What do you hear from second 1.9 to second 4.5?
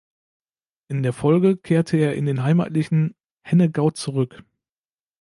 er in den heimatlichen Hennegau zurück.